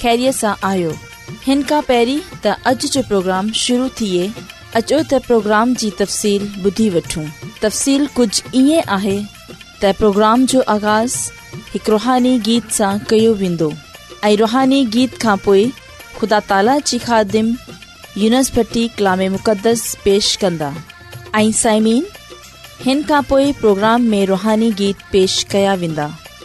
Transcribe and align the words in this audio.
ख़ैरीअ 0.00 0.32
सां 0.40 0.54
आहियो 0.70 0.90
हिन 1.46 1.62
खां 1.70 1.82
تا 2.42 2.54
त 2.54 2.74
جو 2.80 2.88
जो 2.92 3.02
प्रोग्राम 3.08 3.50
शुरू 3.62 3.88
थिए 4.00 4.22
अचो 4.76 4.98
त 5.02 5.22
प्रोग्राम 5.26 5.74
जी 5.82 5.90
तफ़सील 5.98 6.46
ॿुधी 6.64 6.88
वठूं 6.94 7.24
तफ़सील 7.62 8.06
कुझु 8.16 8.48
ईअं 8.60 10.46
जो 10.54 10.60
आगाज़ 10.76 11.16
हिकु 11.74 11.90
रुहानी 11.92 12.38
गीत 12.48 12.70
सां 12.78 12.92
कयो 13.10 13.34
वेंदो 13.44 13.72
रुहानी 14.42 14.84
गीत 14.96 15.16
खां 15.22 15.36
पोइ 15.44 15.62
ख़ुदा 16.18 16.40
ताला 16.50 16.78
जी 16.90 16.98
ख़ादिम 17.06 17.54
यूनसभटी 18.24 18.86
कलाम 18.98 19.22
मुक़द्दस 19.36 19.86
पेश 20.04 20.34
कंदा 20.44 20.74
ऐं 21.36 21.52
साइमीन 21.62 23.02
प्रोग्राम 23.32 24.12
में 24.16 24.24
रुहानी 24.34 24.70
गीत 24.82 25.02
पेश 25.12 25.42
कया 25.54 25.74
वेंदा 25.84 26.12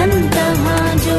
अंतहा 0.00 0.76
जो 1.04 1.18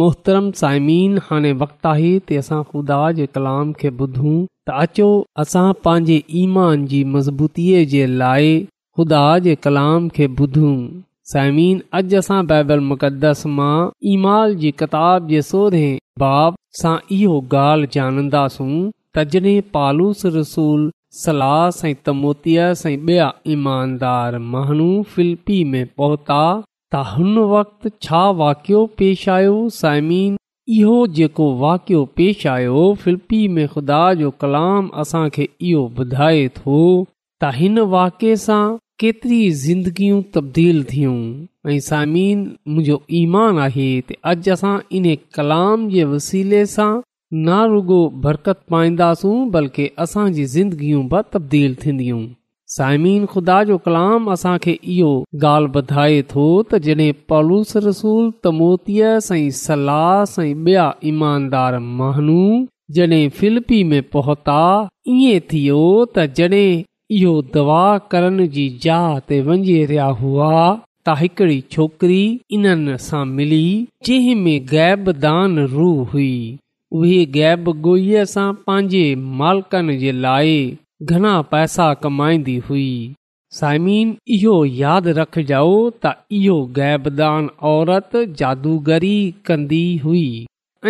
मोहतरम 0.00 0.46
साइमीन 0.60 1.18
हाणे 1.28 1.50
वक़्तु 1.62 1.88
आहे 1.88 2.10
ते 2.28 2.36
असां 2.42 2.58
ख़ुदा 2.70 2.98
जे 3.16 3.24
कलाम 3.36 3.72
खे 3.80 3.88
ॿुधूं 4.00 4.36
त 4.68 4.76
अचो 4.82 5.08
असां 5.42 5.66
पंहिंजे 5.86 6.16
ईमान 6.42 6.86
जी 6.92 7.00
मज़बूतीअ 7.16 7.82
जे 7.94 8.04
लाइ 8.22 8.52
ख़ुदा 9.00 9.24
जे 9.46 9.54
कलाम 9.66 10.08
खे 10.18 10.26
ॿुधूं 10.42 10.72
साइमिन 11.32 11.82
अॼु 12.00 12.18
असां 12.22 12.40
बाइबल 12.52 12.82
मुक़दस 12.92 13.42
मां 13.58 13.74
ईमाल 14.14 14.56
जी 14.64 14.70
किताब 14.82 15.28
जे 15.34 15.42
सोधे 15.50 15.84
बाब 16.24 16.58
सां 16.82 16.94
इहो 17.18 17.36
ॻाल्हि 17.66 17.92
जानंदासूं 17.94 18.72
तड॒ 19.16 19.56
पालूस 19.76 20.24
रसूल 20.40 20.88
सलास 21.22 21.84
ऐं 21.86 21.94
ॿिया 22.26 23.30
ईमानदार 23.56 24.38
मानू 24.54 24.90
फिल्पी 25.14 25.62
में 25.74 25.84
पहुता 26.02 26.40
त 26.94 27.00
हुन 27.10 27.36
वक़्तु 27.50 27.90
छा 28.06 28.18
वाक़ियो 28.38 28.78
पेश 29.00 29.20
आयो 29.34 29.52
साइमीन 29.74 30.32
इहो 30.78 30.96
जेको 31.18 31.44
वाक़ियो 31.60 32.00
पेश 32.20 32.46
आयो 32.54 32.80
फिल्पी 33.04 33.38
में 33.58 33.66
खुदा 33.74 34.00
जो 34.22 34.30
कलाम 34.44 34.90
असां 35.02 35.22
इहो 35.44 35.84
ॿुधाए 36.04 36.42
थो 36.58 36.80
त 36.80 37.52
हिन 37.60 37.78
वाकिअ 37.94 38.34
सां 38.42 38.60
केतिरी 39.04 39.38
ज़िंदगियूं 39.62 40.18
तब्दील 40.34 40.84
थियूं 40.92 41.16
ऐं 41.68 41.78
साइमीन 41.88 42.44
मुंहिंजो 42.74 43.00
ईमान 43.22 43.62
आहे 43.68 43.88
त 44.10 44.18
अॼु 44.34 44.52
असां 44.56 44.74
इन्हे 45.00 45.16
कलाम 45.38 45.88
जे 45.96 46.04
वसीले 46.12 46.62
सां 46.76 46.90
ना 47.48 47.64
रुगो 47.74 48.02
बरकत 48.28 48.62
पाईंदासूं 48.76 49.38
बल्कि 49.58 49.88
असांजी 50.06 50.44
ज़िंदगियूं 50.58 51.24
तब्दील 51.36 51.76
थींदियूं 51.86 52.22
साइमीन 52.74 53.24
खुदा 53.30 53.56
जो 53.68 53.76
कलाम 53.86 54.28
असांखे 54.32 54.74
इहो 54.92 55.08
ॻाल्हि 55.44 55.72
ॿुधाए 55.78 56.20
थो 56.30 56.44
तॾहिं 56.70 57.08
पलूस 57.28 57.76
रसूल 57.86 58.30
साईं 58.46 59.50
सलाह 59.58 60.22
ॿिया 60.44 60.84
ईमानदार 61.10 61.76
महानू 61.98 62.36
जॾहिं 62.98 63.28
फिलिपी 63.40 63.82
में 63.90 64.02
पहुता 64.14 64.60
ईअं 65.16 65.38
थियो 65.50 65.82
त 66.16 66.24
जॾहिं 66.38 66.80
इहो 67.18 67.34
दवा 67.56 67.84
करण 68.14 68.46
जी 68.54 68.68
जञे 68.84 69.42
रहिया 69.50 70.06
हुआ 70.22 70.52
त 71.06 71.14
हिकड़ी 71.24 71.60
छोकिरी 71.76 72.20
इन 72.58 72.96
सां 73.08 73.24
मिली 73.38 73.64
जंहिं 74.08 74.34
में 74.44 74.58
गैबदान 74.72 75.58
रू 75.74 75.90
हुई 76.14 76.32
उहे 77.00 77.24
गैब 77.38 77.64
गोई 77.88 78.24
सां 78.36 78.52
पंहिंजे 78.66 79.04
मालिकनि 79.42 79.96
जे 80.04 80.12
लाइ 80.26 80.56
घणा 81.10 81.40
पैसा 81.52 81.92
कमाईंदी 82.02 82.56
हुई 82.68 82.90
साइमीन 83.58 84.12
इहो 84.34 84.52
यादि 84.80 85.12
रखजाओ 85.18 85.72
त 86.04 86.10
इहो 86.40 86.56
गैबदान 86.78 87.48
औरत 87.70 88.10
जादूगरी 88.40 89.16
कंदी 89.48 89.80
हुई 90.04 90.24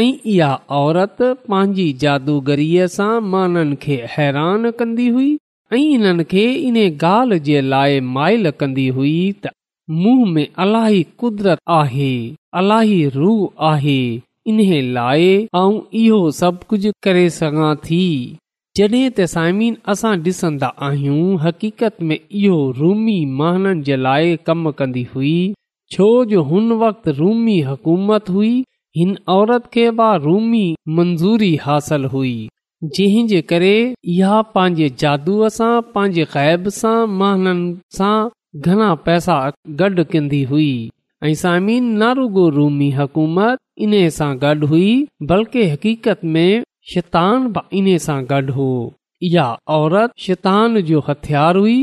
ऐं 0.02 0.08
इहा 0.32 0.50
औरत 0.80 1.22
पंहिंजी 1.52 1.86
जादूगरीअ 2.04 2.88
सां 2.96 3.08
माननि 3.30 3.78
खे 3.86 3.96
हैरान 4.16 4.70
कंदी 4.82 5.08
हुई 5.16 5.30
ऐं 5.72 5.80
इन्हनि 5.96 6.24
खे 6.34 6.44
इन 6.68 6.76
ॻाल्हि 6.92 7.40
जे 7.48 7.60
लाइ 7.74 8.00
माइल 8.18 8.50
कंदी 8.64 8.86
हुई 8.98 9.14
त 9.40 9.54
मूंहं 10.02 10.28
में 10.36 10.46
अलाही 10.66 11.02
कुदरत 11.24 11.64
आहे 11.78 12.12
अलाही 12.62 13.00
रूह 13.18 13.66
आहे 13.72 13.98
इन 14.52 14.62
लाइ 15.00 15.32
आऊं 15.64 15.80
इहो 16.04 16.22
सभु 16.42 16.70
कुझु 16.74 16.96
करे 17.08 17.26
सघां 17.40 17.72
थी 17.88 18.00
जडे 18.78 18.98
ते 19.16 19.24
साइमिन 19.30 19.74
असां 19.92 20.10
डि॒सन्दा 20.26 20.68
आहियूं 20.84 21.38
हक़ीक़त 21.40 21.96
में 22.10 22.18
इहो 22.18 22.54
रूमी 22.78 23.16
महननि 23.40 23.82
जे 23.88 23.96
लाइ 24.04 24.36
कम 24.48 24.70
कन्दी 24.78 25.02
हुई 25.14 25.32
छो 25.94 26.06
जो 26.30 26.42
हुन 26.52 26.70
वक़्त 26.82 27.08
रूमी 27.18 27.56
हुकूमत 27.66 28.30
हुई 28.36 28.52
हिन 28.98 29.10
औरत 29.34 29.66
खे 29.76 29.84
हासिल 31.66 32.04
हुई 32.14 32.32
जरी 32.98 33.74
इहा 34.14 34.40
पंहिंजे 34.54 34.88
जादूअ 35.04 35.48
सां 35.58 35.72
पांजे 35.98 36.24
ग़ैब 36.36 36.68
सां 36.80 36.96
महननि 37.18 37.68
सां 37.98 38.16
घणा 38.70 38.94
पैसा 39.08 39.36
गॾु 39.82 40.04
कन्दी 40.16 40.42
हुई 40.56 40.70
ऐ 41.24 41.34
साइमीन 41.44 41.94
ना 42.04 42.12
रुगो 42.22 42.48
रूमी 42.58 42.90
हुकूमत 43.02 43.84
इन 43.88 43.96
सां 44.20 44.32
गॾु 44.46 44.66
हुई 44.74 44.88
बल्कि 45.34 45.70
हक़ीक़त 45.74 46.24
में 46.36 46.50
शैतान 46.90 47.46
बि 47.56 47.60
इन 47.78 47.88
सां 48.04 48.14
गॾु 48.30 48.52
हो 48.54 48.64
इहा 49.26 49.44
औरत 49.74 50.12
शैतान 50.22 50.80
जो 50.88 51.00
हथियार 51.08 51.56
हुई 51.64 51.74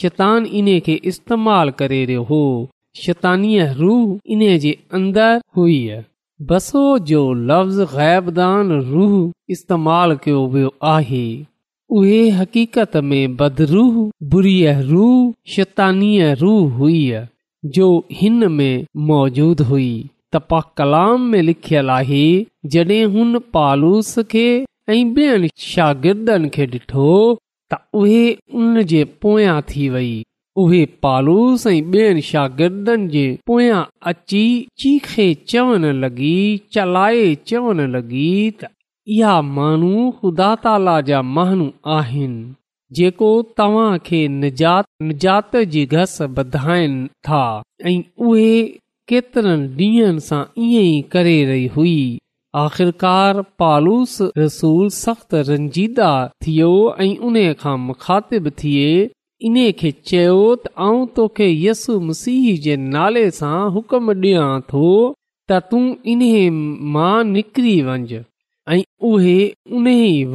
शैतान 0.00 0.46
इन 0.60 0.66
खे 0.88 0.94
इस्तेमालु 1.12 1.72
करे 1.78 2.04
रहियो 2.10 2.22
हो 2.30 2.40
शैतानीअ 3.04 3.68
रूह 3.80 4.32
इन 4.34 4.42
जे 4.64 4.72
अंदरि 4.98 5.40
हुई 5.56 5.78
बसो 6.52 6.82
जो 7.12 7.22
लफ़्ज़ 7.50 7.80
ग़ैबदान 7.96 8.78
रूह 8.92 9.16
इस्तेमालु 9.56 10.16
कयो 10.24 10.46
वियो 10.56 10.74
आहे 10.94 11.24
उहे 12.00 12.20
हक़ीक़त 12.40 12.96
में 13.10 13.36
बदरूह 13.36 13.94
बुरीअ 14.34 14.80
रूह 14.90 15.20
शैतानीअ 15.54 16.32
रूह 16.44 16.76
हुई 16.80 17.04
जो 17.78 17.88
हिन 18.20 18.48
में 18.58 18.84
मौजूदु 19.12 19.64
हुई 19.72 19.90
पा 20.50 20.60
कलाम 20.78 21.20
में 21.30 21.40
लिखियल 21.42 21.90
आहे 21.90 22.26
जॾहिं 22.74 23.04
हुन 23.14 23.38
पालूस 23.54 24.18
खे 24.30 24.46
ऐं 24.90 24.94
ॿियनि 25.14 25.48
शागिर्दनि 25.68 26.48
खे 26.54 26.66
ॾिठो 26.66 27.12
त 27.72 27.78
उहे 28.00 28.22
उन 28.54 28.82
जे 28.92 29.04
पोयां 29.22 29.60
थी 29.70 29.88
वेई 29.88 30.14
उहे 30.62 30.84
पालूस 31.02 31.66
ऐं 31.66 31.80
ॿियनि 31.90 32.20
शागिर्दनि 32.30 33.08
जे 33.14 33.26
पोयां 33.46 33.82
अची 34.12 34.44
चीखे 34.80 35.32
चवण 35.54 35.84
लॻी 36.04 36.32
चलाए 36.74 37.34
चवण 37.48 37.80
लॻी 37.96 38.30
त 38.60 38.66
इहा 39.16 39.40
माण्हू 39.56 40.10
ख़ुदा 40.20 40.54
ताला 40.64 41.00
जा 41.08 41.20
महानू 41.38 41.68
आहिनि 41.96 42.52
जेको 42.96 43.28
तव्हां 43.58 43.96
खे 44.06 44.26
निजातजात 44.40 45.56
जी 45.72 45.84
घस 45.96 46.16
बधाइनि 46.36 47.06
था 47.28 47.42
ऐं 47.90 48.00
उहे 48.26 48.54
केतरनि 49.08 49.86
ॾींहनि 49.94 50.20
सां 50.26 50.42
ईअं 50.64 50.84
ई 50.96 51.00
करे 51.12 51.38
रही 51.48 51.66
हुई 51.74 51.96
आख़िरकार 52.64 53.40
पालूस 53.60 54.12
रसूल 54.38 54.88
सख़्त 55.04 55.34
रंजीदा 55.48 56.10
थियो 56.46 56.70
ऐं 57.00 57.14
उन 57.28 57.36
खां 57.60 57.76
मुखातिब 57.88 58.44
थिए 58.60 58.92
इन 59.48 59.56
खे 59.80 59.90
चयो 60.10 60.38
त 60.64 60.72
आऊं 60.86 61.02
तोखे 61.16 61.48
यसु 61.64 61.98
मसीह 62.08 62.46
जे 62.66 62.74
नाले 62.94 63.24
सां 63.38 63.58
हुकुम 63.76 64.08
ॾियां 64.14 64.48
थो 64.72 64.86
त 65.48 65.58
तूं 65.72 65.84
इन्हे 66.14 66.40
मां 66.96 67.12
निकिरी 67.32 67.74
वञ 67.88 68.14
ऐं 68.74 68.82
उहे 69.10 69.38
उन 69.80 69.88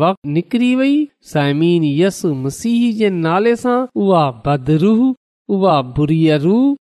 वक़्त 0.03 0.27
निकिरी 0.38 0.69
वई 0.81 0.93
साइमीन 1.31 1.83
यसु 2.01 2.33
मसीह 2.43 2.83
जे 3.01 3.09
नाले 3.25 3.55
सां 3.63 3.79
उहा 4.03 4.25
बद 4.49 4.71
रुह 4.85 5.01
उहा 5.57 5.75
बुरिय 5.97 6.29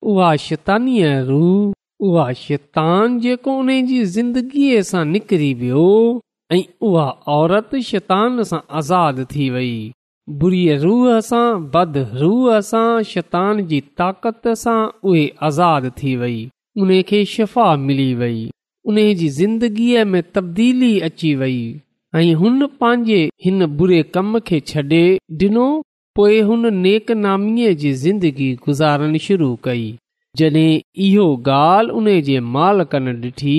उहा 0.03 0.35
शैतानी 0.47 1.01
रू 1.29 1.47
उहा 2.09 2.31
शैतान 2.33 3.19
जेको 3.21 3.55
उन 3.63 3.69
जी 3.87 4.03
ज़िंदगीअ 4.17 4.83
सां 4.91 5.05
निकिरी 5.09 5.53
वियो 5.61 5.83
ऐं 6.53 6.63
उहा 6.91 7.09
औरत 7.39 7.75
शैतान 7.89 8.43
सां 8.51 8.61
आज़ादु 8.81 9.25
थी 9.35 9.49
वेई 9.57 9.77
बुरीअ 10.43 10.79
रूह 10.85 11.19
सां 11.29 11.47
बद 11.75 11.99
रूह 12.23 12.59
सां 12.71 12.89
शैतान 13.11 13.65
जी 13.73 13.81
ताक़त 14.03 14.49
सां 14.63 14.79
उहे 15.09 15.27
आज़ादु 15.51 15.91
थी 16.03 16.17
वेई 16.25 16.41
उन 16.81 16.91
खे 17.09 17.25
शिफ़ा 17.35 17.69
मिली 17.87 18.13
वेई 18.23 18.43
उन 18.89 18.97
जी 19.21 19.29
ज़िंदगीअ 19.41 20.05
में 20.15 20.23
तब्दीली 20.35 20.93
अची 21.11 21.35
वेई 21.45 21.61
ऐं 22.17 22.33
हुन 22.41 22.67
पंहिंजे 22.81 23.23
हिन 23.45 23.67
बुरे 23.81 24.03
कम 24.17 24.39
खे 24.47 24.61
छ्ॾे 24.71 25.03
ॾिनो 25.47 25.69
पोइ 26.19 26.39
हुन 26.47 26.67
नेकनामीअ 26.77 27.73
जी 27.81 27.91
ज़िंदगी 28.05 28.47
गुज़ारणु 28.67 29.19
शुरू 29.27 29.49
कई 29.65 29.83
जॾहिं 30.39 30.81
इहो 31.09 31.27
ॻाल्हि 31.57 31.95
उन 32.01 32.09
जे 32.29 32.39
मालिकन 32.55 33.07
ॾिठी 33.27 33.53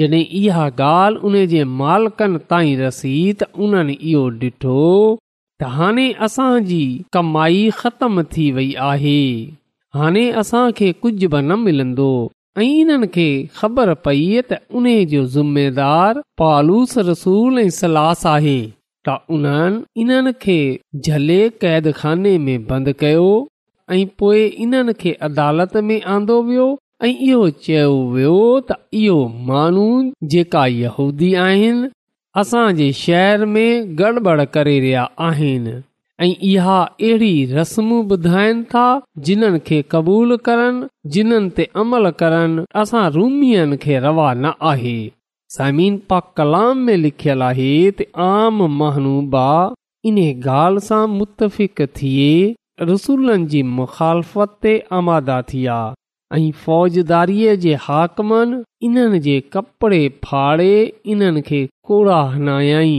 जॾहिं 0.00 0.20
इहा 0.40 0.66
ॻाल्हि 0.90 1.20
उन 1.30 1.36
जे 1.54 1.64
मालिकनि 1.80 2.38
ताईं 2.50 2.76
रसी 2.82 3.14
त 3.40 3.48
उन्हनि 3.66 3.98
इहो 4.12 4.22
ॾिठो 4.44 4.84
त 5.62 5.72
हाणे 5.78 6.06
असांजी 6.28 6.82
कमाई 7.18 7.68
ख़तम 7.80 8.22
थी 8.36 8.50
वई 8.58 8.70
आहे 8.92 9.18
हाणे 9.98 10.24
असांखे 10.44 10.92
कुझु 11.02 11.28
बि 11.36 11.40
न 11.50 11.58
मिलंदो 11.66 12.10
ऐं 12.60 12.70
इन्हनि 12.80 13.06
खे 13.16 13.28
ख़बर 13.58 13.92
पई 14.06 14.24
त 14.50 14.54
उन 14.80 14.86
जो 15.14 15.24
ज़िमेदार 15.36 16.20
पालूस 16.42 16.98
रसूल 17.10 17.58
ऐं 17.66 17.70
सलास 17.82 18.26
आहे 18.38 18.58
त 19.08 19.10
उन्हनि 19.34 19.76
इन्हनि 20.02 20.32
खे 20.42 20.58
झले 21.06 21.40
क़ैदखाने 21.60 22.32
में 22.46 22.58
बंदि 22.70 22.92
कयो 23.02 23.28
ऐं 23.94 24.06
पोइ 24.18 24.40
इन्हनि 24.64 25.12
अदालत 25.28 25.76
में 25.88 26.00
आंदो 26.14 26.36
वियो 26.48 26.66
ऐं 27.06 27.12
इहो 27.26 27.48
चयो 27.66 27.92
वियो 28.14 28.38
त 28.70 28.78
इहो 29.02 29.18
माण्हू 29.50 29.86
जेका 30.34 30.64
यूदी 30.82 31.30
आहिनि 31.46 31.88
असां 32.42 32.66
शहर 33.02 33.44
में 33.56 33.98
गड़बड़ 34.00 34.44
करे 34.56 34.76
रहिया 34.86 35.04
आहिनि 35.28 35.76
ऐं 36.24 36.32
इहा 36.52 36.78
अहिड़ी 36.86 37.34
रस्मूं 37.58 38.00
ॿुधाइनि 38.16 38.62
था 38.74 38.86
जिन्हनि 39.26 39.58
खे 39.68 39.80
क़बूल 39.92 40.36
करनि 40.48 40.86
जिन्हनि 41.14 41.50
ते 41.58 41.68
अमल 41.84 42.10
करनि 42.22 42.66
असां 42.82 43.06
रूमीअ 43.18 43.66
खे 43.86 43.98
रवाना 44.08 44.52
आहे 44.72 44.96
समीन 45.58 45.94
पा 46.10 46.18
कलाम 46.38 46.78
में 46.88 46.96
लिखियलु 47.04 47.44
आहे 47.44 47.70
त 48.00 48.04
आम 48.24 48.56
महानूबा 48.80 49.46
इन्हे 50.10 50.26
ॻाल्हि 50.58 50.82
सां 50.88 51.00
मुतफ़िक़ 51.14 51.80
थिए 52.00 52.26
रसुलनि 52.90 53.46
जी 53.54 53.62
मुख़ालफ़त 53.78 54.54
ते 54.66 54.74
आमादा 54.98 55.38
थी 55.48 55.58
विया 55.62 55.78
ऐं 56.38 56.44
फ़ौजदारीअ 56.66 57.56
जे 57.64 57.74
हाकमनि 57.86 58.60
इन्हनि 58.90 59.18
जे 59.26 59.36
कपिड़े 59.56 60.00
फाड़े 60.28 60.70
इन्हनि 61.14 61.42
खे 61.50 61.60
कोड़ा 61.90 62.20
हनायाई 62.36 62.96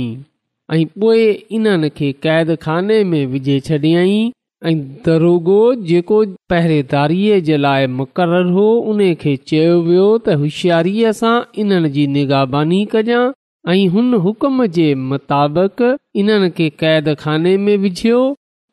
ऐं 0.78 0.84
पोइ 1.04 1.24
इन्हनि 1.60 1.90
खे 2.02 2.12
क़ैद 2.26 2.56
खाने 2.68 3.04
में 3.14 3.22
विझे 3.38 3.60
छॾियई 3.70 4.20
ऐं 4.68 4.80
दरोगो 5.06 5.60
जेको 5.90 6.16
पहिरेदारीअ 6.50 7.40
जे 7.50 7.58
लाइ 7.58 7.86
मुक़ररु 8.00 8.50
हो 8.56 8.64
उन 8.94 9.00
खे 9.22 9.36
चयो 9.50 9.78
वियो 9.86 10.08
त 10.26 10.36
होशियारीअ 10.42 11.12
सां 11.20 11.36
इन्हनि 11.64 11.90
जी 11.98 12.06
निगरबानी 12.16 12.80
कयां 12.96 13.22
ऐं 13.76 13.88
हुन 13.94 14.10
हुकुम 14.26 14.66
जे 14.78 14.88
मुताबिक़ 15.12 15.86
इन्हनि 16.24 16.50
खे 16.58 16.68
क़ैद 16.84 17.08
खाने 17.24 17.56
में 17.68 17.76
विझियो 17.86 18.20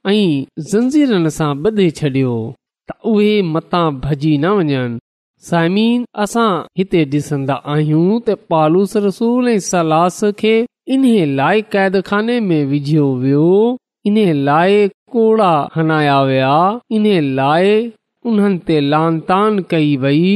ऐं 0.08 0.24
ज़ंजीरनि 0.72 1.30
सां 1.38 1.50
ॿधे 1.70 1.88
छॾियो 2.00 2.34
त 2.90 2.98
उहे 3.12 3.30
मता 3.54 3.84
भॼी 4.08 4.34
न 4.38 4.56
वञनि 4.56 4.82
साइमीन 5.50 6.04
असां 6.26 6.50
हिते 6.78 7.04
ॾिसंदा 7.14 7.60
आहियूं 7.76 8.20
त 8.26 8.38
पालूस 8.54 8.96
रसूल 9.08 9.48
ऐं 9.54 9.58
सलास 9.70 10.20
खे 10.44 10.56
इन्हे 10.96 11.24
लाइ 11.40 11.64
खाने 12.12 12.40
में 12.50 12.62
विझियो 12.74 13.08
वियो 13.24 13.48
इन 14.08 14.18
लाइ 14.46 14.86
कोड़ा 15.12 15.50
हणाया 15.74 16.20
विया 16.28 16.54
इन 16.98 17.04
लाइ 17.38 17.74
उन्हनि 18.26 18.58
ते 18.68 18.80
लान 18.80 19.20
لائے 19.20 19.62
कई 19.70 19.96
वेई 20.04 20.30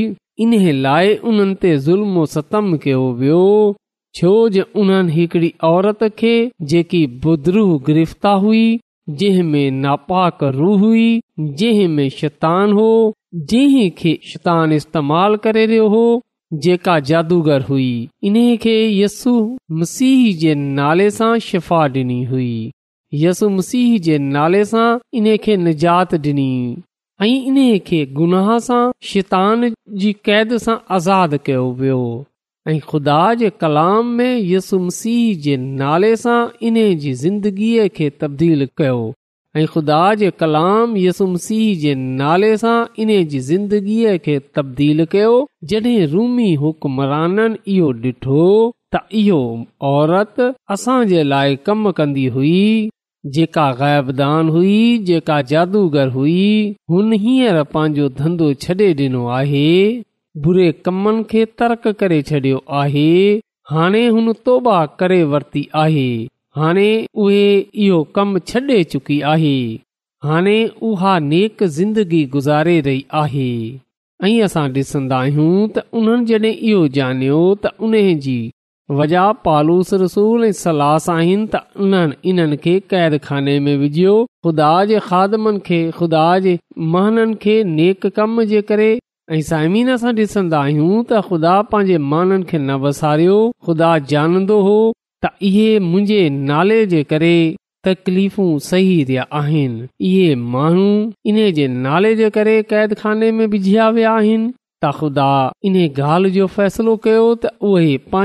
इन 0.45 0.53
लाइ 0.83 1.15
उन्हनि 1.31 1.55
ते 1.63 1.73
ज़ुल्म 1.87 2.25
सतम 2.35 2.77
कयो 2.85 3.01
वियो 3.23 3.41
छो 4.19 4.33
जो 4.57 4.65
उन्हनि 4.83 5.13
हिकड़ी 5.17 5.53
औरत 5.69 6.05
खे 6.19 6.35
जेकी 6.75 7.01
बुद्रूह 7.25 7.73
गिरफ़्ता 7.89 8.31
हुई 8.47 8.63
जंहिं 9.23 9.43
में 9.51 9.71
नापाक 9.83 10.43
रूह 10.59 10.79
हुई 10.85 11.05
जंहिं 11.63 11.89
में 11.97 12.09
शैतानु 12.21 12.75
हो 12.79 12.89
जंहिं 13.53 13.91
खे 13.99 14.17
शैतानु 14.33 14.75
इस्तेमालु 14.83 15.37
करे 15.47 15.67
रहियो 15.67 15.89
हो 15.97 16.05
जेका 16.67 16.99
जादूगर 17.11 17.63
हुई 17.71 17.91
इन 18.31 18.41
खे 18.65 18.77
यस्सु 19.03 19.35
मसीह 19.83 20.21
जे 20.45 20.55
नाले 20.79 21.11
सां 21.21 21.33
शिफ़ा 21.51 21.87
ॾिनी 21.99 22.23
हुई 22.35 22.51
यसु 23.19 23.49
मसीह 23.51 23.99
जे 24.07 24.17
नाले 24.37 24.65
सां 24.73 24.89
इन 25.21 25.25
खे 25.45 25.57
निजात 25.67 26.13
ॾिनी 26.17 26.51
ऐं 27.23 27.27
इन्हे 27.31 27.79
खे 27.87 27.99
गुनाह 28.19 28.51
सां 28.67 28.83
शैतान 29.13 29.71
जी 30.03 30.13
क़ैद 30.29 30.53
सां 30.65 30.77
आज़ादु 30.99 31.39
कयो 31.49 31.65
वियो 31.81 31.97
ऐं 32.69 32.79
ख़ुदा 32.93 33.17
जे 33.41 33.51
कलाम 33.63 34.13
में 34.21 34.39
यसु 34.51 34.79
मसीह 34.87 35.25
जे 35.47 35.57
नाले 35.81 36.11
सां 36.25 36.39
इन 36.69 36.79
जी 37.05 37.13
ज़िंदगीअ 37.25 37.89
खे 37.97 38.09
तब्दील 38.23 38.67
कयो 38.83 39.01
ऐं 39.59 39.67
ख़ुदा 39.75 40.01
जे 40.23 40.31
कलाम 40.45 40.97
यसु 41.07 41.27
मसीह 41.33 41.65
जे 41.87 41.95
नाले 42.23 42.53
सां 42.65 42.77
इन 43.07 43.11
जी 43.35 43.41
ज़िंदगीअ 43.51 44.17
खे 44.29 44.39
तब्दील 44.59 45.05
कयो 45.17 45.33
जड॒हिं 45.73 46.07
रूमी 46.15 46.53
हुकमराननि 46.63 47.75
इहो 47.79 47.91
ॾिठो 48.07 48.47
त 48.95 49.03
इहो 49.25 49.43
औरत 49.95 50.41
असांजे 50.79 51.23
लाइ 51.35 51.59
कम 51.71 51.91
कंदी 52.03 52.27
हुई 52.39 52.57
जेका 53.27 53.71
ग़ाइबदान 53.79 54.49
हुई 54.49 54.99
जेका 55.07 55.41
जादूगर 55.51 56.09
हुई 56.13 56.69
हुन 56.91 57.13
हींअर 57.25 57.63
पंहिंजो 57.73 58.09
धंधो 58.21 58.53
छॾे 58.63 58.93
ॾिनो 59.07 59.27
आहे 59.39 59.67
बुरे 60.45 60.71
कमनि 60.87 61.25
खे 61.31 61.45
तर्क 61.61 61.89
करे 62.01 62.21
छॾियो 62.31 62.61
आहे 62.83 63.11
हाणे 63.71 64.07
हुन 64.07 64.33
तौबा 64.47 64.79
करे 65.01 65.23
वरिती 65.33 65.67
आहे 65.83 66.09
हाणे 66.59 66.89
उहे 67.25 67.45
इहो 67.87 68.03
कमु 68.17 68.39
छॾे 68.49 68.83
चुकी 68.93 69.21
आहे 69.33 69.55
हाणे 70.25 70.57
उहा 70.89 71.19
नेक 71.31 71.63
ज़िंदगी 71.79 72.25
गुज़ारे 72.37 72.81
रही 72.87 73.05
आहे 73.23 73.51
ऐं 74.25 74.41
असां 74.47 74.65
डि॒संदा 74.73 75.17
आहियूं 75.19 75.69
त 75.77 75.81
उन्हनि 76.01 76.25
जॾहिं 76.33 76.53
इहो 76.71 76.81
ॼाणियो 77.03 77.43
त 77.65 77.69
उन 77.85 77.95
जी 78.27 78.39
वॼा 78.99 79.25
पालूस 79.47 79.93
रसूल 80.03 80.45
ऐं 80.45 80.53
सलास 80.61 81.05
आहिनि 81.15 81.45
त 81.53 81.83
उन्हनि 81.87 82.17
इन्हनि 82.31 82.57
खे 82.65 82.73
क़ैद 82.93 83.17
खाने 83.27 83.53
में 83.67 83.77
विझियो 83.83 84.15
ख़ुदा 84.47 84.71
जे 84.91 84.99
खादमनि 85.09 85.61
खे 85.69 85.79
ख़ुदा 85.99 86.25
जे 86.47 86.55
महननि 86.95 87.37
खे 87.45 87.55
नेक 87.77 88.07
कम 88.17 88.43
जे 88.55 88.63
करे 88.73 88.89
ऐं 89.37 89.41
साइमीन 89.51 89.97
सां 90.05 90.15
डि॒संदा 90.21 90.63
आहियूं 90.63 90.97
त 91.13 91.23
ख़ुदा 91.29 91.53
पंहिंजे 91.75 92.01
माननि 92.15 92.49
खे 92.51 92.59
न 92.59 92.81
वसारियो 92.87 93.39
ख़ुदा 93.69 93.93
जानंदो 94.17 94.61
हो 94.69 94.77
त 95.23 95.51
इहे 95.51 95.71
मुंहिंजे 95.89 96.21
नाले 96.53 96.81
जे 96.95 97.05
करे 97.15 97.35
तकलीफ़ू 97.91 98.51
सही 98.73 99.03
रिया 99.13 99.29
आहिनि 99.43 99.89
इहे 100.11 100.35
माण्हू 100.57 100.91
इन 101.35 101.45
जे 101.61 101.73
नाले 101.91 102.15
जे 102.23 102.35
करे 102.39 102.63
क़ैदाने 102.75 103.31
में 103.41 103.47
विझिया 103.55 103.89
विया 104.01 104.17
आहिनि 104.25 104.51
त 104.83 104.91
ख़ुदा 104.99 105.31
इन 105.69 105.75
ॻाल्हि 105.87 106.31
जो 106.35 106.45
फैसलो 106.59 106.93
कयो 107.07 107.25
त 107.43 107.45
उहे 107.69 108.23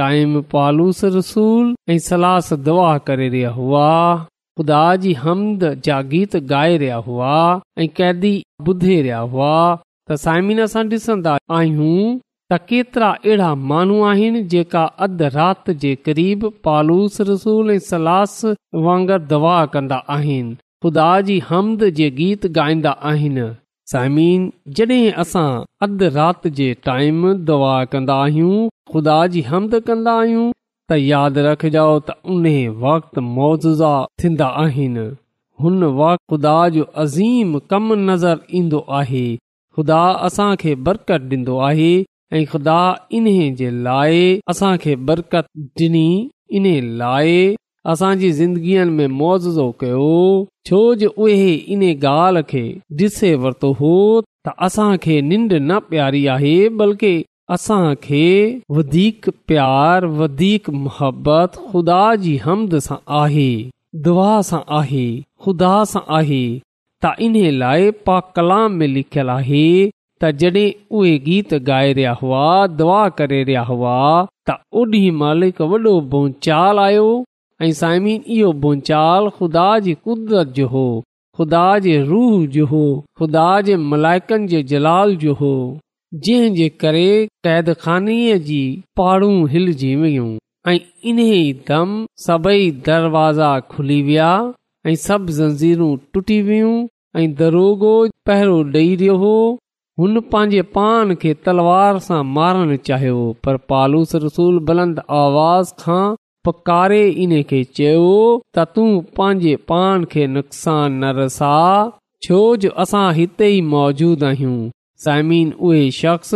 टाइम 0.00 0.42
पालूस 0.54 1.00
रसूल 1.16 1.66
ऐं 1.94 1.98
सलास 2.10 2.48
दुआ 2.68 2.92
करे 3.08 3.28
रहिया 3.32 3.50
हुआ 3.56 3.88
ख़ुदा 4.24 4.84
जी 5.06 5.14
हमद 5.24 5.66
जा 5.88 5.96
गीत 6.14 6.36
गाए 6.54 6.76
रहिया 6.84 7.00
हुआ 7.08 7.32
ऐं 7.84 7.88
कैदी 8.00 8.32
ॿुधे 8.68 9.00
रहिया 9.00 9.24
हुआ 9.34 9.52
त 9.76 10.20
साइमिन 10.26 10.62
सां 10.76 10.84
ॾिसंदा 10.94 11.34
आहियूं 11.58 11.98
त 12.54 12.66
केतिरा 12.70 13.06
अहिड़ा 13.18 13.46
माण्हू 13.68 13.94
आहिनि 14.10 14.40
जेका 14.52 14.82
अधु 15.04 15.28
राति 15.36 15.74
जे 15.84 15.92
क़रीब 16.08 16.42
पालूस 16.66 17.20
रसूल 17.30 17.70
ऐं 17.74 17.78
सलास 17.90 18.34
वांगुरु 18.84 19.24
दवा 19.32 19.54
कंदा 19.76 19.98
आहिनि 20.16 20.54
ख़ुदा 20.84 21.08
जी 21.28 21.38
हमद 21.48 21.82
जे 21.98 22.08
गीत 22.20 22.46
ॻाईंदा 22.52 22.92
आहिनि 23.10 23.46
साइमीन 23.92 24.46
जॾहिं 24.80 25.12
असां 25.24 25.46
अधु 25.86 26.10
राति 26.18 26.50
जे 26.60 26.68
टाइम 26.88 27.18
दवा 27.50 27.72
कंदा 27.94 28.18
आहियूं 28.26 28.60
ख़ुदा 28.92 29.16
जी 29.36 29.40
हमद 29.50 29.74
कंदा 29.90 30.16
आहियूं 30.26 30.46
त 30.92 31.00
यादि 31.10 31.46
रखजो 31.48 31.88
त 32.06 32.18
उन 32.36 32.48
वक़्तु 32.86 33.26
मोज़ुज़ा 33.34 33.94
थींदा 34.24 34.50
आहिनि 34.64 35.08
हुन 35.64 35.84
वक़्तु 36.02 36.26
ख़ुदा 36.34 36.56
जो 36.78 36.86
अज़ीम 37.06 37.52
कमु 37.74 37.98
नज़र 38.08 38.48
ईंदो 38.62 38.84
आहे 39.02 39.26
ख़ुदा 39.76 40.02
असांखे 40.30 40.74
बरकत 40.88 41.30
ॾींदो 41.36 41.62
आहे 41.70 41.92
ऐं 42.32 42.44
ख़ुदा 42.50 42.78
इन्हे 43.16 43.50
जे 43.58 43.70
लाइ 43.82 44.38
असांखे 44.50 44.94
बरकत 45.08 45.46
ॾिनी 45.80 46.06
इन 46.58 46.64
लाइ 46.98 47.54
असांजी 47.92 48.30
ज़िंदगियुनि 48.40 48.90
में 48.98 49.06
मुज़ो 49.18 49.70
कयो 49.80 50.12
छो 50.68 50.80
जो 51.02 51.08
उहे 51.24 51.52
इन 51.74 51.82
ॻाल्हि 51.90 52.42
खे 52.50 52.64
ॾिसे 53.04 53.34
वरितो 53.42 53.72
हो 53.80 53.92
त 54.48 54.54
असांखे 54.66 55.20
निंड 55.32 55.52
न 55.52 55.78
प्यारी 55.90 56.26
आहे 56.34 56.54
बल्कि 56.80 57.12
असांखे 57.56 58.26
वधीक 58.76 59.28
प्यार 59.48 60.04
वधीक 60.20 60.70
मोहबत 60.84 61.58
ख़ुदा 61.70 62.02
जी 62.24 62.36
हमद 62.44 62.78
सां 62.86 62.98
आहे 63.22 63.48
दुआ 64.06 64.30
सां 64.50 64.60
आहे 64.78 65.04
ख़ुदा 65.46 65.74
सां 65.92 66.02
आहे 66.20 66.42
त 67.06 67.12
इन 67.28 67.36
लाइ 67.64 67.90
पा 68.08 68.18
कलाम 68.38 68.72
में 68.82 68.86
लिखियल 68.94 69.28
आहे 69.38 69.64
त 70.22 70.30
जॾहिं 70.40 70.72
उहे 70.98 71.12
गीत 71.26 71.52
गाए 71.68 71.92
रहिया 71.92 72.10
हुआ 72.22 72.42
दुआ 72.80 73.00
करे 73.20 73.42
रहिया 73.44 73.62
हुआ 73.70 73.94
त 74.48 74.56
ओॾी 74.82 75.00
महिल 75.22 75.50
वॾो 75.70 75.94
बोचाल 76.14 76.78
आयो 76.86 77.06
ऐं 77.62 77.94
इहो 78.08 78.52
बोचाल 78.66 79.28
ख़ुदा 79.38 79.68
जी 79.86 79.94
कुदरत 80.06 80.52
जो 80.58 80.66
हो 80.74 80.86
ख़ुदा 81.38 81.64
जे 81.86 81.96
रूह 82.10 82.46
जो 82.56 82.66
हो 82.72 82.84
ख़ुदा 83.18 83.46
जे 83.68 83.76
मलाइकनि 83.92 84.46
जे 84.52 84.62
जलाल 84.72 85.16
जो 85.24 85.32
हो 85.40 85.52
जंहिं 86.26 86.52
जे 86.58 86.68
करे 86.84 87.06
क़ैदानी 87.46 88.16
जी 88.48 88.60
पारूं 89.00 89.34
हिलजी 89.56 89.94
वियूं 90.04 90.28
ऐं 90.72 90.78
इन 91.12 91.18
ई 91.24 91.52
दम 91.70 91.96
सभई 92.26 92.70
दरवाज़ा 92.90 93.48
खुली 93.74 94.00
विया 94.10 94.28
ऐं 94.90 94.94
सभु 95.08 95.32
ज़ंजीरूं 95.40 95.92
टुटी 96.14 96.40
वियूं 96.50 96.76
ऐं 97.20 97.28
दरोगो 97.42 97.94
पहिरों 98.28 98.62
ॾेई 98.76 98.94
रहियो 98.94 99.16
हो 99.26 99.34
हुन 100.00 100.18
पंहिंजे 100.30 100.62
पान 100.76 101.14
खे 101.24 101.32
तलवार 101.48 101.98
सां 102.04 102.22
मारणु 102.38 102.76
चाहियो 102.86 103.18
पर 103.44 103.56
पालूस 103.72 104.14
रसूल 104.24 104.56
बुलंद 104.70 104.96
आवाज़ 105.18 105.70
खां 105.82 105.98
पकारे 106.48 107.02
इन 107.26 107.34
खे 107.52 107.60
चयो 107.80 108.08
त 108.08 108.64
तूं 108.78 108.88
पंहिंजे 109.20 109.54
पान 109.72 110.06
खे 110.14 110.26
नुक़सान 110.38 110.96
न 111.04 111.12
रसा 111.20 111.52
छो 112.26 112.40
जो 112.64 112.72
असां 112.86 113.04
हिते 113.20 113.50
ई 113.52 113.60
मौजूदु 113.76 114.28
आहियूं 114.32 114.56
साइमिन 115.06 115.54
उहे 115.68 115.84
शख्स 116.00 116.34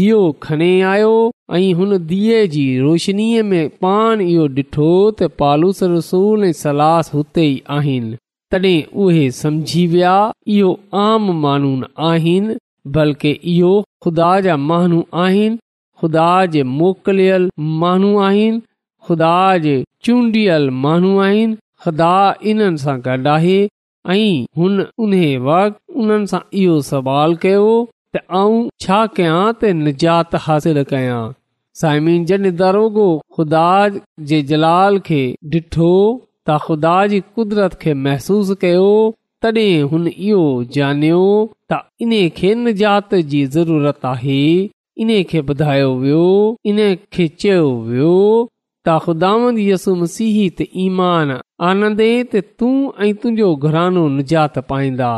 दीओ 0.00 0.20
खणे 0.46 0.70
आयो 0.94 1.10
ऐं 1.58 1.66
हुन 1.80 1.98
धीअ 2.14 2.44
जी 2.56 2.62
रोशनीअ 2.86 3.44
में 3.52 3.60
पान 3.86 4.24
इहो 4.30 4.46
डि॒ठो 4.58 4.90
त 4.96 5.34
पालूस 5.42 5.82
रसूल 6.00 6.46
ऐं 6.50 6.56
सलास 6.64 7.12
हुते 7.16 7.48
ई 7.52 7.60
आहिनि 7.78 8.14
तॾहिं 8.54 8.78
उहे 9.08 9.26
समझी 9.46 9.86
विया 9.96 10.16
आम 11.08 11.30
मानून 11.46 12.54
बल्कि 12.94 13.30
इहो 13.52 13.72
ख़ुदा 14.04 14.30
जा 14.46 14.56
माण्हू 14.70 15.04
आहिनि 15.24 15.56
ख़ुदा 16.00 16.26
जे 16.54 16.62
मोकिलियल 16.78 17.48
माण्हू 17.84 18.10
आहिनि 18.28 18.60
खुदा 19.06 19.36
जे 19.64 19.76
चूंडियल 20.04 20.68
माण्हू 20.84 21.12
आहिनि 21.26 21.56
ख़ुदा 21.84 22.10
इन्हनि 22.52 22.78
सां 22.84 22.96
गॾु 23.06 23.28
आहे 23.34 23.56
ऐं 24.10 24.44
हुन 24.60 24.84
उन 25.06 25.14
वक़्तु 25.46 26.02
उन्हनि 26.02 26.26
सां 26.32 26.40
इहो 26.64 26.76
सवाल 26.90 27.34
कयो 27.46 27.64
त 28.16 28.22
आऊं 28.42 28.60
छा 28.86 29.00
कयां 29.18 29.40
त 29.40 29.72
निजात 29.80 30.36
हासिल 30.48 30.82
कयां 30.92 31.22
साइमिन 31.82 32.24
जड॒ 32.32 32.50
दरोगो 32.62 33.08
ख़ुदा 33.38 33.66
जे 34.32 34.42
जलाल 34.52 35.00
खे 35.10 35.22
ॾिठो 35.56 35.92
त 35.92 36.60
ख़ुदा 36.66 36.96
जी 37.14 37.22
कुदरत 37.38 37.80
खे 37.86 37.94
महसूसु 38.08 38.58
कयो 38.66 38.88
तॾहिं 39.44 39.80
हुन 39.90 40.06
इहो 40.08 40.42
ॼाणियो 40.76 41.24
त 41.72 41.78
इन 42.04 42.12
खे 42.36 42.50
निजात 42.66 43.10
जी 43.32 43.40
ज़रूरत 43.56 44.04
आहे 44.12 44.36
इन 45.04 45.10
खे 45.32 45.40
ॿुधायो 45.50 45.88
वियो 46.02 46.28
इन 46.72 46.78
खे 47.16 47.26
चयो 47.42 47.66
वियो 47.88 48.12
त 48.86 48.94
ख़ुदांद 49.04 49.58
त 50.58 50.68
ईमान 50.84 51.32
आनंदे 51.70 52.08
त 52.34 52.42
तूं 52.60 52.72
ऐं 53.06 53.10
तुंहिंजो 53.24 53.50
घरानो 53.68 54.04
निजात 54.14 54.56
पाईंदा 54.70 55.10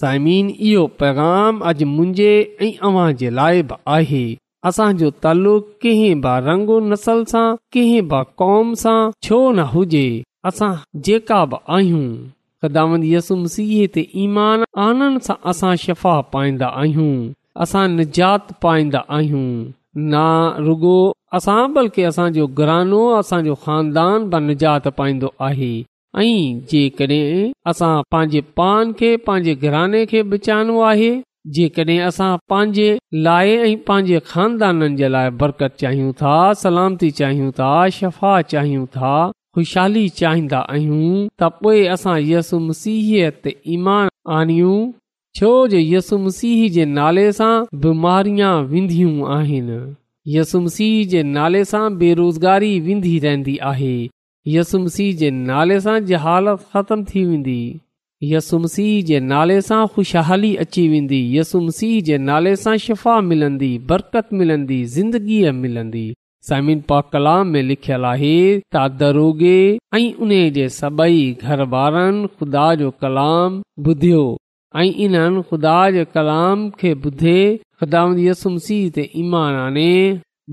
साइमीन 0.00 0.50
इहो 0.70 0.84
पैगाम 1.04 1.62
अॼु 1.70 1.88
मुंहिंजे 1.92 2.30
ऐं 2.66 2.72
अव्हां 2.90 3.08
जे 3.22 3.30
लाइ 3.40 3.62
बि 3.72 3.80
आहे 3.98 4.24
असांजो 4.70 5.10
तालुक़ 5.26 5.70
कंहिं 5.86 6.20
बि 6.26 6.34
रंगो 6.48 6.80
नसल 6.90 7.24
सां 7.34 7.46
कंहिं 7.76 8.02
बि 8.14 8.24
क़ौम 8.42 8.74
सां 8.84 8.98
छो 9.28 9.40
न 9.56 9.70
हुजे 9.74 10.04
असां 10.52 10.72
जेका 11.10 11.40
बि 11.54 11.64
आहियूं 11.78 12.06
खिदामंद 12.64 13.04
यसु 13.12 13.34
मसीह 13.42 13.76
ते 13.94 14.02
ईमान 14.22 14.64
आनंद 14.86 15.20
सां 15.26 15.36
असां 15.50 15.74
शफ़ा 15.84 16.16
पाईंदा 16.32 16.66
आहियूं 16.80 17.12
असां 17.66 17.84
निजात 17.92 18.52
पाईंदा 18.64 19.00
आहियूं 19.18 19.44
न 20.10 20.64
रुगो 20.66 20.96
असां 21.38 21.60
बल्कि 21.76 22.02
असांजो 22.10 22.46
घरानो 22.62 23.00
असांजो 23.20 23.54
खानदान 23.64 24.28
बि 24.34 24.38
निजात 24.48 24.88
पाईंदो 24.98 25.28
आहे 25.48 25.70
ऐं 26.20 26.58
जेकड॒हिं 26.72 27.50
असां 27.70 27.94
पंहिंजे 28.12 28.40
पान 28.60 28.92
खे 29.00 29.10
पंहिंजे 29.30 29.54
घराने 29.68 30.04
खे 30.12 30.22
बचाइणो 30.34 30.78
आहे 30.90 31.10
जेकड॒हिं 31.56 32.00
असां 32.08 32.30
पंहिंजे 32.52 32.88
लाइ 33.28 33.56
ऐं 33.68 33.74
पंहिंजे 33.88 34.18
खानदाननि 34.32 34.96
जे 35.02 35.08
लाइ 35.16 35.28
बरकत 35.44 35.72
चाहियूं 35.84 36.12
था 36.22 36.36
सलामती 36.64 37.10
चाहियूं 37.22 37.50
था 37.62 37.72
शफ़ा 38.00 38.34
चाहियूं 38.54 38.86
था 38.96 39.16
ख़ुशहाली 39.56 40.08
चाहींदा 40.18 40.58
आहियूं 40.72 41.04
त 41.42 41.46
पोइ 41.62 41.78
असां 41.94 42.16
यसु 42.32 42.58
सीह 42.80 43.08
ते 43.44 43.54
ईमान 43.76 44.08
आणियूं 44.36 44.76
छो 45.38 45.48
जो 45.72 45.78
यसु 45.92 46.18
मसीह 46.26 46.60
जे 46.76 46.84
नाले 46.98 47.24
सां 47.38 47.52
बीमारियां 47.84 48.52
वेंदियूं 48.74 49.14
आहिनि 49.36 49.78
यसु 50.36 50.60
मसीह 50.68 50.94
जे 51.14 51.22
नाले 51.36 51.62
सां 51.72 51.82
बेरोज़गारी 52.02 52.70
वेंदी 52.86 53.16
रहंदी 53.26 53.56
आहे 53.72 53.92
यसु 54.56 54.78
मसीह 54.84 55.10
जे 55.22 55.30
नाले 55.50 55.80
सां 55.88 55.96
जहालत 56.12 56.64
ख़तम 56.74 57.04
थी 57.12 57.24
वेंदी 57.32 57.58
यसु 58.34 58.58
मसीह 58.66 58.92
जे 59.10 59.18
नाले 59.32 59.60
सां 59.70 59.80
ख़ुशहाली 59.96 60.52
अची 60.66 60.86
वेंदी 60.94 61.20
यसु 61.38 61.60
मसीह 61.66 62.00
जे 62.10 62.16
नाले 62.30 62.54
सां 62.66 62.76
शिफ़ा 62.86 63.20
मिलंदी 63.32 63.72
बरकत 63.92 64.32
मिलंदी 64.42 64.80
ज़िंदगीअ 64.96 65.52
मिलंदी 65.64 66.06
पा 66.88 67.00
कलाम 67.12 67.46
में 67.52 67.62
लिखियलु 67.62 68.06
आहे 68.06 70.08
उन 70.22 70.30
जे 70.54 70.68
सभई 70.80 71.18
घर 71.42 71.62
वारनि 71.74 72.26
खुदा 72.38 72.74
जो 72.82 72.90
कलाम 73.02 73.60
ॿुधियो 73.88 74.22
ऐं 74.78 74.86
इन्हनि 75.04 75.42
खुदा 75.50 75.78
जे 75.90 76.04
कलाम 76.16 76.68
खे 76.80 76.94
ॿुधे 76.94 77.40
ख़ुदा 77.80 78.04
ते 78.94 79.10
ईमान 79.22 79.54
आने 79.56 79.92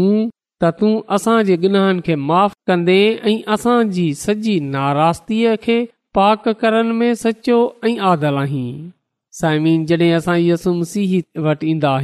त 0.63 0.73
तूं 0.83 0.93
असांजे 1.19 1.57
गनहनि 1.67 2.07
खे 2.11 2.15
माफ़ 2.29 2.55
कंदे 2.73 2.99
ऐं 3.33 3.37
असांजी 3.57 4.07
सॼी 4.25 4.57
नारासगीअ 4.77 5.57
खे 5.67 5.79
पाक 6.19 6.49
करण 6.65 6.95
में 7.03 7.11
सचो 7.27 7.59
ऐं 7.91 7.97
आदल 8.15 8.41
आहीं 8.47 8.69
साइमीन 9.43 9.85
जॾहिं 9.93 10.13
असां 10.23 10.39
इह 10.49 11.21
वटि 11.49 11.71
ईंदा 11.75 11.95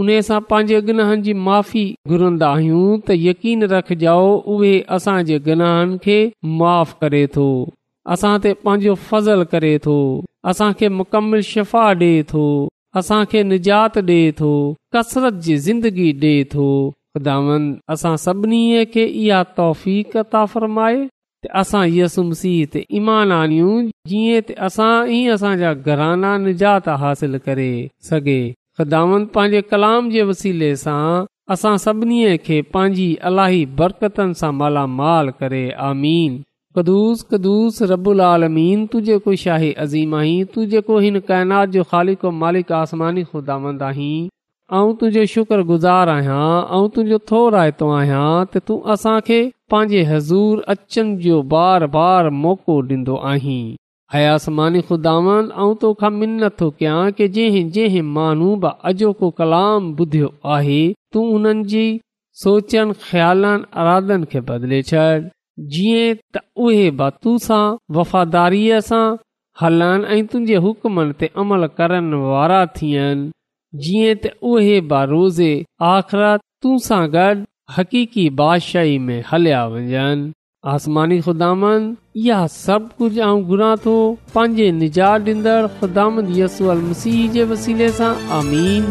उने 0.00 0.14
सां 0.28 0.40
पंहिंजे 0.50 0.80
गनाहन 0.88 1.22
जी 1.24 1.32
माफ़ी 1.46 1.80
घुरंदा 2.12 2.48
आहियूं 2.58 2.84
त 2.84 3.16
यकीन 3.22 3.62
रखजाओ 3.72 4.28
उहे 4.52 4.70
असांजे 4.96 5.38
गन्हन 5.48 5.90
खे 6.04 6.14
माफ़ 6.60 6.94
करे 7.02 7.20
थो 7.34 7.44
असां 8.14 8.30
ते 8.46 8.52
पांजो 8.68 8.94
फज़ल 9.08 9.44
करे 9.54 9.72
थो 9.86 9.96
असां 10.52 10.70
खे 10.78 10.88
मुकमल 11.00 11.40
शफ़ा 11.48 11.82
डे 12.04 12.10
थो 12.30 12.44
असां 13.02 13.20
खे 13.34 13.42
निजात 13.50 13.98
डे 14.12 14.20
थो 14.40 14.52
कसरत 14.96 15.42
जी 15.48 15.56
ज़िंदगी 15.66 16.08
डे 16.24 16.32
थो 16.54 16.70
ख़ुदा 17.18 17.36
असां 17.96 18.14
सभिनी 18.24 18.62
खे 18.96 19.04
इहा 19.24 19.42
तौफ़ीक़ 19.60 20.18
ताफ़रमाए 20.36 20.96
त 21.02 21.52
असां 21.64 21.84
यसुमसीत 21.98 22.80
ईमान 23.00 23.36
आनियूं 23.42 23.76
जीअं 24.14 24.56
असां 24.70 24.90
ई 25.12 25.22
असांजा 25.36 25.74
घराना 25.86 26.34
निजात 26.48 26.88
हासिल 27.04 27.38
करे 27.48 27.70
सघे 28.10 28.40
ख़ुदा 28.82 29.00
पंहिंजे 29.34 29.60
कलाम 29.72 30.06
जे 30.12 30.22
वसीले 30.28 30.68
सां 30.80 31.02
असां 31.54 31.72
सभिनी 31.82 32.16
खे 32.46 32.56
पंहिंजी 32.76 33.06
अलाही 33.30 33.60
बरकतनि 33.80 34.38
सां 34.40 34.50
मालामाल 34.62 35.28
करे 35.42 35.60
आमीन 35.88 36.32
कदूस 36.78 37.22
कदुूस 37.32 37.80
शाही 37.88 39.72
अज़ीम 39.84 40.14
आहीं 40.22 40.40
तू 40.54 40.64
जेको 40.74 40.98
हिन 41.06 41.18
काइनात 41.30 41.68
जो 41.76 41.82
ख़ालिक 41.92 42.24
मालिक 42.44 42.72
आसमानी 42.80 43.24
ख़ुदावंद 43.32 43.82
आहीं 43.90 44.14
ऐं 44.78 44.94
तुंहिंजो 45.02 45.26
शुक्रगुज़ार 45.34 46.12
आहियां 46.16 46.48
ऐं 46.78 46.82
तुंहिंजो 46.96 47.20
थोरतो 47.32 47.92
आहियां 48.00 48.24
त 48.24 48.64
तूं 48.70 48.80
असां 48.96 49.14
खे 49.30 49.38
पंहिंजे 49.76 50.02
हज़ूर 50.12 50.66
अचनि 50.76 51.16
जो 51.28 51.42
बार 51.56 51.88
बार 52.00 52.32
मौक़ो 52.46 52.80
डीन्दो 52.92 53.20
आहीं 53.34 53.60
अयासमानी 54.18 54.80
खुदा 54.88 55.12
कयां 55.52 57.12
की 57.18 57.26
जंहिं 57.36 57.60
जंहिं 57.76 58.02
मानू 58.16 58.48
अॼोको 58.70 59.30
कलाम 59.40 59.86
ॿुधियो 60.04 60.28
आहे 60.56 60.80
तूं 61.14 61.22
उन्हनि 61.36 61.64
जी 61.72 61.84
ख़्यालनि 63.04 63.62
अराधन 63.84 64.26
खे 64.34 64.40
बदले 64.50 64.80
छॾ 64.90 65.04
जीअं 65.76 66.16
त 66.36 66.42
उहे 66.66 66.84
ब 66.98 67.08
तु 67.24 67.34
सां 67.46 67.62
वफ़ादारीअ 67.98 68.82
सां 68.90 69.00
हलनि 69.62 70.06
ऐं 70.16 70.20
तुंहिंजे 70.34 70.60
हुकमनि 70.66 71.16
ते 71.24 71.30
अमल 71.44 71.68
करण 71.80 72.12
वारा 72.26 72.60
थियनि 72.80 73.84
जीअं 73.86 74.16
त 74.26 74.34
उहे 74.52 74.76
बा 74.92 75.00
रोज़े 75.16 75.50
आख़िर 75.94 76.28
तू 76.66 76.76
सां 76.90 77.02
गॾु 77.18 77.42
हकीकी 77.78 78.28
बादशाही 78.44 78.96
में 79.08 79.18
हलिया 79.32 79.64
वञनि 79.76 80.20
आसमानी 80.70 81.16
ख़ुदा 81.26 81.46
इहा 82.22 82.34
सभु 82.54 82.92
कुझु 82.98 83.22
आऊं 83.28 83.40
घुरां 83.50 83.74
थो 83.84 83.94
पंहिंजे 84.34 84.66
निजात 84.72 85.26
ॾींदड़ 85.32 85.64
ख़ुदा 85.78 86.04
यसू 86.38 86.62
अलसी 86.74 87.14
जे 87.34 87.42
वसीले 87.50 87.88
सां 87.98 88.12
आमीन 88.38 88.82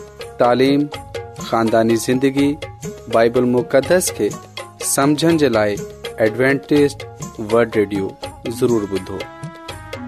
زندگی 0.79 1.45
ख़ानदानी 1.49 1.97
ज़िंदगी 2.05 2.51
बाइबल 3.15 3.45
मुक़दस 3.59 4.05
खे 4.19 4.29
समुझण 4.95 5.33
जे 5.43 5.49
लाइ 5.59 5.73
एडवेंटेज़ 6.29 6.93
वल्ड 7.55 9.34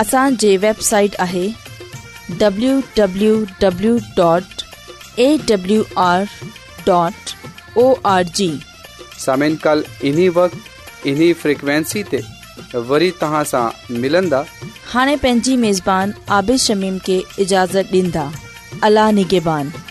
असांजे 0.00 0.56
वेबसाइट 0.62 1.10
आहे 1.20 1.46
हाणे 14.90 15.14
पंहिंजी 15.16 15.56
मेज़बान 15.56 16.12
आबिशमीम 16.40 16.98
खे 17.08 17.20
इजाज़त 17.42 18.24
اللہ 18.86 19.10
نگے 19.18 19.38
بان 19.44 19.83